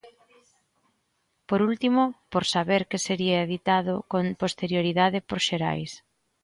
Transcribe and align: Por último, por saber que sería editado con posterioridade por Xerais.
Por 1.49 1.59
último, 1.71 2.01
por 2.31 2.43
saber 2.55 2.81
que 2.89 3.03
sería 3.07 3.43
editado 3.47 3.93
con 4.11 4.23
posterioridade 4.41 5.19
por 5.27 5.39
Xerais. 5.47 5.91